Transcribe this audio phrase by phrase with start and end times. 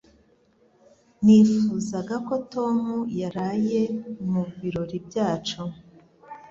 [1.23, 2.77] Nifuzaga ko Tom
[3.21, 3.81] yaraye
[4.29, 5.61] mu birori byacu.